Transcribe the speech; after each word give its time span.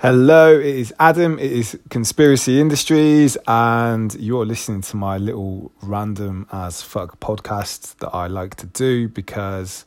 Hello, 0.00 0.56
it 0.56 0.64
is 0.64 0.94
Adam. 1.00 1.40
It 1.40 1.50
is 1.50 1.76
Conspiracy 1.90 2.60
Industries, 2.60 3.36
and 3.48 4.14
you're 4.14 4.46
listening 4.46 4.80
to 4.82 4.96
my 4.96 5.18
little 5.18 5.72
random 5.82 6.46
as 6.52 6.80
fuck 6.80 7.18
podcast 7.18 7.96
that 7.96 8.10
I 8.14 8.28
like 8.28 8.54
to 8.58 8.66
do 8.66 9.08
because 9.08 9.84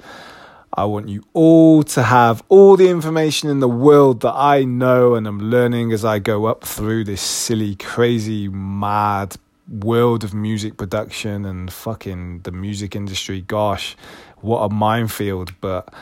I 0.74 0.84
want 0.84 1.08
you 1.08 1.24
all 1.32 1.84
to 1.84 2.04
have 2.04 2.44
all 2.50 2.76
the 2.76 2.90
information 2.90 3.50
in 3.50 3.62
the 3.62 3.70
world 3.70 4.20
that 4.24 4.34
I 4.36 4.66
know 4.66 5.16
and 5.16 5.26
I'm 5.26 5.40
learning 5.40 5.94
as 5.94 6.04
I 6.04 6.20
go 6.20 6.44
up 6.44 6.66
through 6.66 7.06
this 7.06 7.22
silly, 7.22 7.76
crazy, 7.76 8.50
mad 8.50 9.38
world 9.70 10.26
of 10.26 10.34
music 10.34 10.76
production 10.76 11.46
and 11.46 11.72
fucking 11.72 12.42
the 12.42 12.52
music 12.52 12.98
industry. 12.98 13.40
Gosh, 13.40 13.96
what 14.42 14.60
a 14.60 14.70
minefield, 14.70 15.54
but 15.62 15.94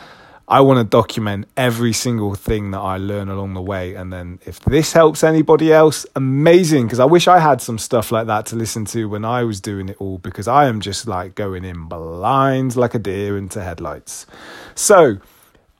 I 0.49 0.61
want 0.61 0.79
to 0.79 0.83
document 0.83 1.47
every 1.55 1.93
single 1.93 2.33
thing 2.33 2.71
that 2.71 2.79
I 2.79 2.97
learn 2.97 3.29
along 3.29 3.53
the 3.53 3.61
way. 3.61 3.93
And 3.93 4.11
then 4.11 4.39
if 4.47 4.59
this 4.61 4.93
helps 4.93 5.23
anybody 5.23 5.71
else, 5.71 6.07
amazing. 6.15 6.87
Because 6.87 6.99
I 6.99 7.05
wish 7.05 7.27
I 7.27 7.37
had 7.37 7.61
some 7.61 7.77
stuff 7.77 8.11
like 8.11 8.25
that 8.25 8.47
to 8.47 8.55
listen 8.55 8.85
to 8.85 9.07
when 9.07 9.23
I 9.23 9.43
was 9.43 9.61
doing 9.61 9.89
it 9.89 9.97
all, 9.99 10.17
because 10.17 10.47
I 10.47 10.65
am 10.65 10.81
just 10.81 11.07
like 11.07 11.35
going 11.35 11.63
in 11.63 11.87
blind 11.87 12.75
like 12.75 12.95
a 12.95 12.99
deer 12.99 13.37
into 13.37 13.61
headlights. 13.61 14.25
So 14.73 15.17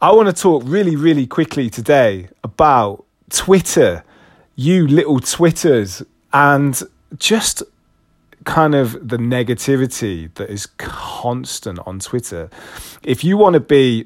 I 0.03 0.11
want 0.11 0.27
to 0.27 0.39
talk 0.39 0.61
really, 0.66 0.95
really 0.95 1.25
quickly 1.25 1.72
today 1.72 2.30
about 2.44 3.05
Twitter, 3.31 4.03
you 4.55 4.88
little 4.88 5.20
Twitters, 5.20 6.03
and 6.31 6.80
just 7.17 7.63
kind 8.45 8.75
of 8.75 9.09
the 9.09 9.17
negativity 9.17 10.31
that 10.36 10.52
is 10.52 10.67
constant 10.77 11.80
on 11.88 11.99
Twitter. 11.99 12.52
If 13.02 13.23
you 13.23 13.36
want 13.36 13.55
to 13.55 13.59
be 13.59 14.05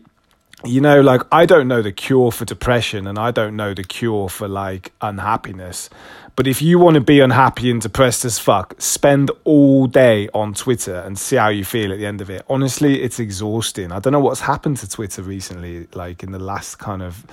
you 0.65 0.81
know, 0.81 1.01
like 1.01 1.21
I 1.31 1.45
don't 1.45 1.67
know 1.67 1.81
the 1.81 1.91
cure 1.91 2.31
for 2.31 2.45
depression 2.45 3.07
and 3.07 3.19
I 3.19 3.31
don't 3.31 3.55
know 3.55 3.73
the 3.73 3.83
cure 3.83 4.29
for 4.29 4.47
like 4.47 4.91
unhappiness. 5.01 5.89
But 6.35 6.47
if 6.47 6.61
you 6.61 6.79
want 6.79 6.95
to 6.95 7.01
be 7.01 7.19
unhappy 7.19 7.69
and 7.69 7.79
depressed 7.79 8.25
as 8.25 8.39
fuck, 8.39 8.73
spend 8.79 9.29
all 9.43 9.85
day 9.85 10.29
on 10.33 10.55
Twitter 10.55 10.95
and 10.95 11.17
see 11.17 11.35
how 11.35 11.49
you 11.49 11.63
feel 11.63 11.91
at 11.91 11.99
the 11.99 12.07
end 12.07 12.21
of 12.21 12.29
it. 12.29 12.43
Honestly, 12.49 13.03
it's 13.03 13.19
exhausting. 13.19 13.91
I 13.91 13.99
don't 13.99 14.13
know 14.13 14.19
what's 14.19 14.41
happened 14.41 14.77
to 14.77 14.89
Twitter 14.89 15.21
recently, 15.21 15.87
like 15.93 16.23
in 16.23 16.31
the 16.31 16.39
last 16.39 16.79
kind 16.79 17.03
of 17.03 17.25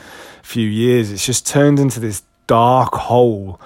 few 0.43 0.69
years. 0.69 1.11
It's 1.11 1.25
just 1.25 1.47
turned 1.47 1.81
into 1.81 1.99
this 1.99 2.23
dark 2.47 2.95
hole 2.95 3.59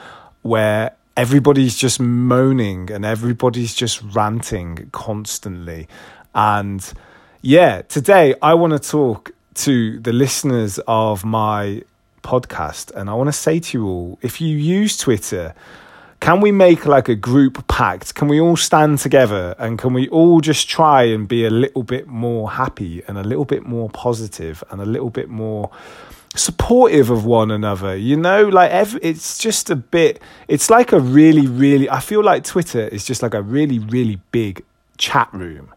where 0.43 0.95
everybody's 1.17 1.77
just 1.77 1.99
moaning 1.99 2.91
and 2.93 3.05
everybody's 3.05 3.75
just 3.75 4.03
ranting 4.03 4.89
constantly. 4.93 5.89
And 6.33 6.93
yeah, 7.43 7.83
today 7.83 8.34
I 8.41 8.55
want 8.55 8.73
to 8.73 8.78
talk 8.78 9.33
to 9.55 9.98
the 10.00 10.12
listeners 10.12 10.78
of 10.86 11.24
my 11.24 11.83
podcast, 12.22 12.91
and 12.94 13.08
I 13.08 13.14
want 13.14 13.28
to 13.28 13.33
say 13.33 13.60
to 13.60 13.78
you 13.78 13.86
all 13.86 14.19
if 14.22 14.41
you 14.41 14.56
use 14.56 14.97
Twitter, 14.97 15.55
can 16.20 16.41
we 16.41 16.50
make 16.52 16.86
like 16.86 17.10
a 17.10 17.14
group 17.14 17.69
pact? 17.69 18.14
Can 18.14 18.28
we 18.28 18.41
all 18.41 18.56
stand 18.56 18.98
together 18.98 19.55
and 19.58 19.78
can 19.78 19.92
we 19.92 20.08
all 20.08 20.41
just 20.41 20.69
try 20.69 21.02
and 21.02 21.28
be 21.28 21.44
a 21.44 21.50
little 21.50 21.82
bit 21.82 22.06
more 22.06 22.52
happy 22.52 23.02
and 23.06 23.19
a 23.19 23.22
little 23.22 23.44
bit 23.44 23.66
more 23.66 23.91
positive 23.91 24.64
and 24.70 24.80
a 24.80 24.86
little 24.86 25.10
bit 25.10 25.28
more 25.28 25.70
supportive 26.34 27.10
of 27.10 27.27
one 27.27 27.50
another? 27.50 27.94
You 27.94 28.16
know, 28.16 28.48
like 28.48 28.70
every, 28.70 29.00
it's 29.02 29.36
just 29.36 29.69
a 29.69 29.77
bit, 29.77 30.22
it's 30.48 30.70
like 30.70 30.92
a 30.92 30.98
really, 30.98 31.47
really, 31.47 31.91
I 31.91 32.00
feel 32.00 32.25
like 32.25 32.42
Twitter 32.42 32.88
is 32.88 33.05
just 33.05 33.22
like 33.22 33.34
a 33.34 33.42
really, 33.42 33.78
really 33.78 34.19
big 34.32 34.64
chat 34.97 35.28
room 35.32 35.73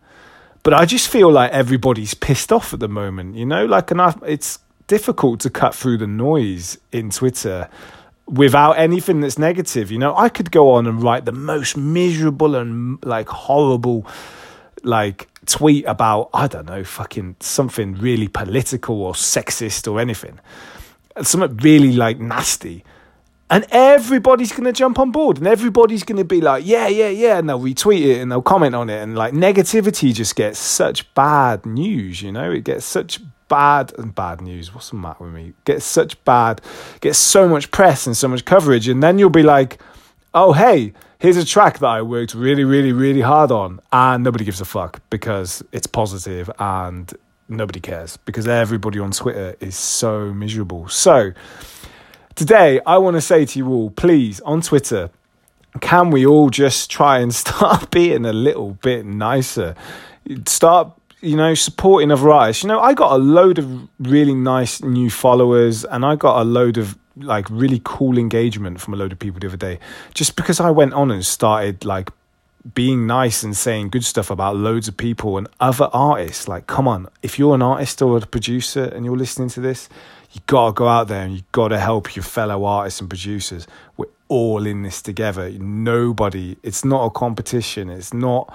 but 0.68 0.74
I 0.74 0.84
just 0.84 1.08
feel 1.08 1.32
like 1.32 1.54
everybody's 1.54 2.14
pissed 2.14 2.52
off 2.52 2.74
at 2.74 2.82
the 2.82 2.90
moment, 2.90 3.38
you 3.38 3.46
know, 3.46 3.66
like, 3.66 3.90
and 3.90 4.02
I, 4.02 4.14
it's 4.26 4.60
difficult 4.88 5.40
to 5.40 5.50
cut 5.50 5.74
through 5.74 5.98
the 5.98 6.08
noise 6.08 6.78
in 6.92 7.10
Twitter 7.10 7.70
without 8.26 8.74
anything 8.74 9.22
that's 9.22 9.40
negative. 9.40 9.94
You 9.94 9.98
know, 9.98 10.14
I 10.14 10.28
could 10.28 10.52
go 10.52 10.72
on 10.72 10.86
and 10.86 11.02
write 11.02 11.24
the 11.24 11.32
most 11.32 11.78
miserable 11.78 12.54
and 12.54 13.02
like 13.06 13.30
horrible, 13.30 14.06
like 14.84 15.30
tweet 15.46 15.86
about, 15.86 16.32
I 16.34 16.48
don't 16.48 16.66
know, 16.66 16.84
fucking 16.84 17.38
something 17.40 17.94
really 17.94 18.28
political 18.28 19.02
or 19.02 19.14
sexist 19.14 19.90
or 19.90 20.02
anything. 20.02 20.38
Something 21.22 21.56
really 21.64 21.94
like 21.94 22.20
nasty 22.20 22.84
and 23.50 23.66
everybody's 23.72 24.52
going 24.52 24.66
to 24.66 24.74
jump 24.74 25.00
on 25.00 25.12
board 25.12 25.38
and 25.38 25.48
everybody's 25.48 26.04
going 26.04 26.18
to 26.18 26.26
be 26.26 26.42
like 26.42 26.66
yeah 26.66 26.88
yeah 26.88 27.10
yeah 27.10 27.38
and 27.38 27.50
they'll 27.50 27.60
retweet 27.60 28.06
it 28.06 28.20
and 28.20 28.32
they'll 28.32 28.42
comment 28.42 28.76
on 28.76 28.90
it 28.90 29.02
and 29.02 29.16
like 29.16 29.34
negativity 29.34 30.14
just 30.14 30.36
gets 30.36 30.60
such 30.60 31.14
bad 31.14 31.66
news 31.66 32.22
you 32.22 32.32
know? 32.32 32.52
It 32.52 32.64
gets 32.64 32.86
such 32.86 33.20
bad 33.48 33.94
and 33.98 34.14
bad 34.14 34.42
news 34.42 34.74
what's 34.74 34.90
the 34.90 34.98
matter 34.98 35.24
with 35.24 35.34
me? 35.34 35.54
Gets 35.66 35.86
such 35.86 36.24
bad 36.26 36.62
gets 37.02 37.18
so 37.18 37.48
much 37.48 37.72
press 37.72 38.06
and 38.06 38.16
so 38.16 38.28
much 38.28 38.46
coverage 38.46 38.88
and 38.88 39.02
then 39.02 39.20
you'll 39.20 39.30
be 39.30 39.44
like 39.44 39.80
oh 40.34 40.52
hey 40.52 40.94
here's 41.20 41.38
a 41.38 41.46
track 41.46 41.80
that 41.80 41.88
i 41.88 42.02
worked 42.02 42.34
really 42.34 42.66
really 42.66 42.92
really 42.92 43.22
hard 43.22 43.52
on 43.52 43.80
and 43.94 44.24
nobody 44.24 44.44
gives 44.44 44.60
a 44.60 44.66
fuck 44.66 45.02
because 45.10 45.64
it's 45.72 45.88
positive 45.88 46.52
and 46.60 47.14
nobody 47.50 47.80
cares 47.80 48.18
because 48.18 48.48
everybody 48.48 49.00
on 49.00 49.12
twitter 49.12 49.56
is 49.62 49.76
so 49.76 50.34
miserable. 50.34 50.88
So 50.90 51.32
Today, 52.38 52.80
I 52.86 53.00
want 53.00 53.16
to 53.16 53.22
say 53.22 53.46
to 53.46 53.58
you 53.58 53.68
all, 53.70 53.90
please, 53.90 54.42
on 54.42 54.62
Twitter, 54.62 55.10
can 55.82 56.12
we 56.12 56.24
all 56.24 56.52
just 56.52 56.92
try 56.92 57.18
and 57.18 57.34
start 57.44 57.90
being 57.90 58.28
a 58.28 58.32
little 58.32 58.74
bit 58.74 59.08
nicer? 59.08 59.74
Start, 60.46 60.92
you 61.22 61.36
know, 61.36 61.56
supporting 61.56 62.12
other 62.12 62.30
artists. 62.30 62.62
You 62.62 62.68
know, 62.68 62.80
I 62.80 62.94
got 62.94 63.14
a 63.14 63.18
load 63.18 63.58
of 63.58 63.90
really 63.98 64.36
nice 64.36 64.84
new 64.84 65.10
followers 65.10 65.84
and 65.84 66.06
I 66.06 66.16
got 66.16 66.40
a 66.40 66.44
load 66.44 66.78
of 66.78 66.96
like 67.16 67.50
really 67.50 67.82
cool 67.84 68.20
engagement 68.20 68.82
from 68.82 68.94
a 68.94 68.98
load 68.98 69.12
of 69.12 69.18
people 69.18 69.40
the 69.40 69.48
other 69.48 69.58
day 69.58 69.80
just 70.14 70.36
because 70.36 70.60
I 70.60 70.70
went 70.70 70.94
on 70.94 71.10
and 71.10 71.26
started 71.26 71.86
like 71.86 72.12
being 72.76 73.08
nice 73.08 73.42
and 73.42 73.58
saying 73.58 73.90
good 73.90 74.04
stuff 74.04 74.30
about 74.30 74.56
loads 74.56 74.88
of 74.88 74.96
people 74.96 75.40
and 75.40 75.48
other 75.60 75.90
artists. 75.92 76.48
Like, 76.48 76.68
come 76.68 76.88
on, 76.88 77.08
if 77.24 77.40
you're 77.40 77.56
an 77.56 77.64
artist 77.64 78.00
or 78.00 78.16
a 78.16 78.22
producer 78.22 78.84
and 78.84 79.06
you're 79.06 79.18
listening 79.18 79.50
to 79.50 79.60
this, 79.60 79.90
you 80.32 80.42
got 80.48 80.68
to 80.68 80.74
go 80.74 80.88
out 80.88 81.08
there 81.08 81.24
and 81.24 81.36
you 81.36 81.44
got 81.52 81.70
to 81.70 81.80
help 81.80 82.16
your 82.16 82.24
fellow 82.24 82.66
artists 82.66 83.00
and 83.00 83.10
producers. 83.10 83.68
We're 83.96 84.06
all 84.28 84.66
in 84.66 84.84
this 84.84 85.02
together. 85.02 85.50
Nobody, 85.52 86.58
it's 86.64 86.84
not 86.84 87.06
a 87.06 87.10
competition. 87.10 87.90
It's 87.90 88.14
not 88.14 88.54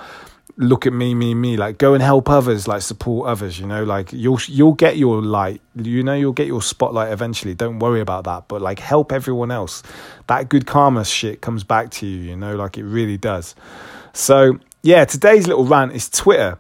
look 0.57 0.87
at 0.87 0.93
me, 0.93 1.15
me, 1.15 1.35
me. 1.35 1.57
Like 1.57 1.79
go 1.79 1.95
and 1.95 2.03
help 2.03 2.29
others, 2.29 2.69
like 2.69 2.83
support 2.83 3.29
others. 3.29 3.59
You 3.59 3.67
know, 3.67 3.85
like 3.85 4.13
you'll 4.13 4.41
you'll 4.47 4.75
get 4.75 4.97
your 4.97 5.23
light. 5.23 5.61
You 5.77 6.03
know, 6.03 6.15
you'll 6.15 6.33
get 6.33 6.47
your 6.47 6.63
spotlight 6.63 7.13
eventually. 7.13 7.55
Don't 7.55 7.79
worry 7.79 8.01
about 8.01 8.25
that. 8.25 8.49
But 8.49 8.63
like 8.63 8.79
help 8.79 9.13
everyone 9.13 9.51
else. 9.51 9.83
That 10.27 10.49
good 10.49 10.67
karma 10.67 11.05
shit 11.05 11.41
comes 11.41 11.65
back 11.65 11.91
to 11.93 12.07
you. 12.07 12.31
You 12.31 12.37
know, 12.37 12.57
like 12.57 12.79
it 12.79 12.85
really 12.85 13.17
does. 13.17 13.55
So 14.13 14.59
yeah, 14.83 15.05
today's 15.05 15.47
little 15.47 15.65
rant 15.65 15.93
is 15.93 16.09
Twitter. 16.09 16.59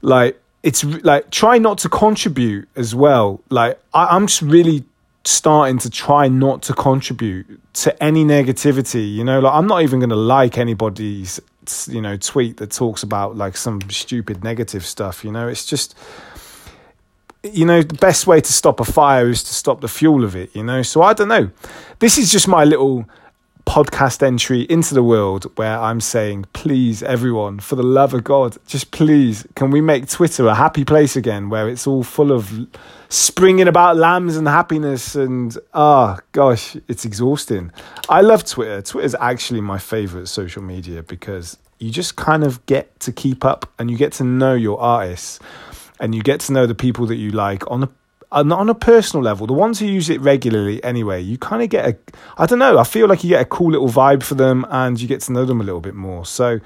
Like 0.00 0.40
it's 0.62 0.84
like 0.84 1.30
try 1.30 1.58
not 1.58 1.78
to 1.78 1.88
contribute 1.88 2.68
as 2.76 2.94
well. 2.94 3.40
Like 3.48 3.80
I, 3.94 4.16
am 4.16 4.26
just 4.26 4.42
really 4.42 4.84
starting 5.24 5.78
to 5.78 5.90
try 5.90 6.28
not 6.28 6.62
to 6.62 6.74
contribute 6.74 7.60
to 7.74 8.02
any 8.02 8.24
negativity. 8.24 9.12
You 9.14 9.24
know, 9.24 9.40
like 9.40 9.54
I'm 9.54 9.66
not 9.66 9.82
even 9.82 10.00
to 10.08 10.16
like 10.16 10.58
anybody's 10.58 11.40
you 11.86 12.00
know 12.00 12.16
tweet 12.16 12.56
that 12.56 12.70
talks 12.70 13.02
about 13.02 13.36
like 13.36 13.56
some 13.56 13.80
stupid 13.90 14.42
negative 14.42 14.84
stuff. 14.84 15.24
You 15.24 15.32
know, 15.32 15.48
it's 15.48 15.64
just 15.64 15.94
you 17.44 17.64
know 17.64 17.82
the 17.82 17.94
best 17.94 18.26
way 18.26 18.40
to 18.40 18.52
stop 18.52 18.80
a 18.80 18.84
fire 18.84 19.28
is 19.28 19.44
to 19.44 19.54
stop 19.54 19.80
the 19.80 19.88
fuel 19.88 20.24
of 20.24 20.34
it. 20.34 20.54
You 20.56 20.64
know, 20.64 20.82
so 20.82 21.02
I 21.02 21.12
don't 21.12 21.28
know. 21.28 21.50
This 22.00 22.18
is 22.18 22.32
just 22.32 22.48
my 22.48 22.64
little 22.64 23.06
podcast 23.68 24.22
entry 24.22 24.62
into 24.62 24.94
the 24.94 25.02
world 25.02 25.44
where 25.56 25.78
I'm 25.78 26.00
saying, 26.00 26.46
please, 26.54 27.02
everyone, 27.02 27.60
for 27.60 27.76
the 27.76 27.82
love 27.82 28.14
of 28.14 28.24
God, 28.24 28.56
just 28.66 28.92
please, 28.92 29.46
can 29.56 29.70
we 29.70 29.82
make 29.82 30.08
Twitter 30.08 30.46
a 30.46 30.54
happy 30.54 30.86
place 30.86 31.16
again 31.16 31.50
where 31.50 31.68
it's 31.68 31.86
all 31.86 32.02
full 32.02 32.32
of 32.32 32.50
springing 33.10 33.68
about 33.68 33.98
lambs 33.98 34.38
and 34.38 34.48
happiness? 34.48 35.14
And 35.14 35.54
ah, 35.74 36.16
oh, 36.16 36.20
gosh, 36.32 36.78
it's 36.88 37.04
exhausting. 37.04 37.70
I 38.08 38.22
love 38.22 38.46
Twitter. 38.46 38.80
Twitter 38.80 39.04
is 39.04 39.14
actually 39.20 39.60
my 39.60 39.76
favorite 39.76 40.28
social 40.28 40.62
media 40.62 41.02
because 41.02 41.58
you 41.78 41.90
just 41.90 42.16
kind 42.16 42.44
of 42.44 42.64
get 42.64 42.98
to 43.00 43.12
keep 43.12 43.44
up 43.44 43.70
and 43.78 43.90
you 43.90 43.98
get 43.98 44.14
to 44.14 44.24
know 44.24 44.54
your 44.54 44.80
artists 44.80 45.40
and 46.00 46.14
you 46.14 46.22
get 46.22 46.40
to 46.40 46.52
know 46.52 46.64
the 46.64 46.74
people 46.74 47.04
that 47.04 47.16
you 47.16 47.32
like 47.32 47.70
on 47.70 47.82
a 47.82 47.90
Uh, 48.30 48.40
on, 48.40 48.52
on 48.52 48.68
a 48.68 48.74
personal 48.74 49.22
level, 49.22 49.46
the 49.46 49.52
ones 49.52 49.78
who 49.78 49.86
use 49.86 50.10
it 50.10 50.20
regularly 50.20 50.82
anyway, 50.84 51.20
you 51.20 51.38
kind 51.38 51.62
of 51.62 51.70
get 51.70 51.88
a, 51.88 51.96
I 52.36 52.46
don't 52.46 52.58
know, 52.58 52.78
I 52.78 52.84
feel 52.84 53.08
like 53.08 53.24
you 53.24 53.30
get 53.30 53.40
a 53.40 53.46
cool 53.46 53.70
little 53.70 53.88
vibe 53.88 54.22
for 54.22 54.34
them 54.34 54.66
and 54.70 55.00
you 55.00 55.08
get 55.08 55.22
to 55.22 55.32
know 55.32 55.44
them 55.44 55.60
a 55.60 55.64
little 55.64 55.80
bit 55.80 55.94
more. 55.94 56.26
So 56.26 56.60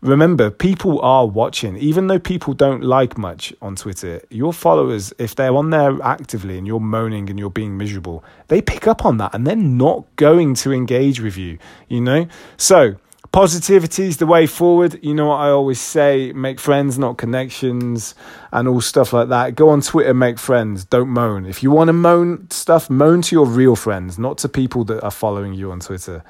remember, 0.00 0.50
people 0.50 1.00
are 1.00 1.26
watching, 1.26 1.76
even 1.76 2.06
though 2.08 2.18
people 2.18 2.54
don't 2.54 2.82
like 2.82 3.16
much 3.16 3.54
on 3.62 3.76
Twitter, 3.76 4.20
your 4.30 4.52
followers, 4.52 5.12
if 5.18 5.34
they're 5.34 5.54
on 5.54 5.70
there 5.70 6.00
actively 6.02 6.58
and 6.58 6.66
you're 6.66 6.80
moaning 6.80 7.30
and 7.30 7.38
you're 7.38 7.50
being 7.50 7.76
miserable, 7.76 8.24
they 8.48 8.60
pick 8.60 8.86
up 8.86 9.04
on 9.04 9.18
that 9.18 9.34
and 9.34 9.46
they're 9.46 9.56
not 9.56 10.04
going 10.16 10.54
to 10.54 10.72
engage 10.72 11.20
with 11.20 11.36
you, 11.36 11.58
you 11.88 12.00
know? 12.00 12.26
So, 12.56 12.96
Positivity 13.36 14.04
is 14.04 14.16
the 14.16 14.24
way 14.24 14.46
forward. 14.46 14.98
You 15.04 15.12
know 15.12 15.26
what 15.26 15.40
I 15.40 15.50
always 15.50 15.78
say 15.78 16.32
make 16.32 16.58
friends, 16.58 16.98
not 16.98 17.18
connections, 17.18 18.14
and 18.50 18.66
all 18.66 18.80
stuff 18.80 19.12
like 19.12 19.28
that. 19.28 19.54
Go 19.54 19.68
on 19.68 19.82
Twitter, 19.82 20.14
make 20.14 20.38
friends. 20.38 20.86
Don't 20.86 21.10
moan. 21.10 21.44
If 21.44 21.62
you 21.62 21.70
want 21.70 21.88
to 21.88 21.92
moan 21.92 22.48
stuff, 22.50 22.88
moan 22.88 23.20
to 23.20 23.36
your 23.36 23.44
real 23.44 23.76
friends, 23.76 24.18
not 24.18 24.38
to 24.38 24.48
people 24.48 24.84
that 24.84 25.04
are 25.04 25.10
following 25.10 25.52
you 25.52 25.70
on 25.70 25.80
Twitter. 25.80 26.24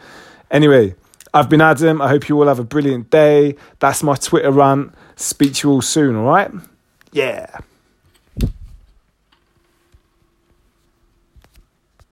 Anyway, 0.51 0.97
I've 1.33 1.49
been 1.49 1.61
Adam. 1.61 2.03
I 2.03 2.09
hope 2.09 2.29
you 2.29 2.41
all 2.41 2.49
have 2.49 2.59
a 2.59 2.65
brilliant 2.65 3.09
day. 3.09 3.55
That's 3.79 4.03
my 4.03 4.17
Twitter 4.17 4.51
rant. 4.51 4.93
Speak 5.15 5.55
to 5.55 5.69
you 5.69 5.75
all 5.75 5.83
soon, 5.83 6.17
all 6.17 6.25
right? 6.25 6.51
Yeah. 7.13 7.61